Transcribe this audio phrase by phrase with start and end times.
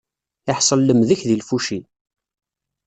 [0.51, 1.79] Iḥṣel lemdek di lfuci.